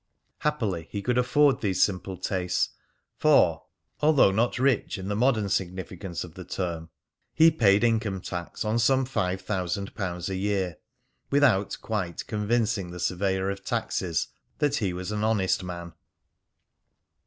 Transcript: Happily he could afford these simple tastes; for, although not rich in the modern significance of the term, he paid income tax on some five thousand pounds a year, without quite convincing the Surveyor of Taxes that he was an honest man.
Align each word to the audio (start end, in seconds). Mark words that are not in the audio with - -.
Happily 0.39 0.87
he 0.89 1.03
could 1.03 1.19
afford 1.19 1.61
these 1.61 1.83
simple 1.83 2.17
tastes; 2.17 2.69
for, 3.19 3.65
although 3.99 4.31
not 4.31 4.57
rich 4.57 4.97
in 4.97 5.09
the 5.09 5.15
modern 5.15 5.47
significance 5.47 6.23
of 6.23 6.33
the 6.33 6.43
term, 6.43 6.89
he 7.35 7.51
paid 7.51 7.83
income 7.83 8.19
tax 8.19 8.65
on 8.65 8.79
some 8.79 9.05
five 9.05 9.41
thousand 9.41 9.93
pounds 9.93 10.27
a 10.27 10.33
year, 10.35 10.77
without 11.29 11.77
quite 11.83 12.25
convincing 12.25 12.89
the 12.89 12.99
Surveyor 12.99 13.51
of 13.51 13.63
Taxes 13.63 14.29
that 14.57 14.77
he 14.77 14.91
was 14.91 15.11
an 15.11 15.23
honest 15.23 15.63
man. 15.63 15.93